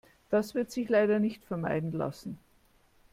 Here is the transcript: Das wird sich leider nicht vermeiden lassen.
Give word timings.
Das 0.31 0.55
wird 0.55 0.71
sich 0.71 0.89
leider 0.89 1.19
nicht 1.19 1.45
vermeiden 1.45 1.91
lassen. 1.91 2.39